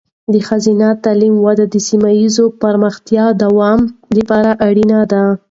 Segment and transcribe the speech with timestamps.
[0.33, 3.79] د ښځینه تعلیم وده د سیمه ایزې پرمختیا د دوام
[4.17, 5.23] لپاره اړینه ده.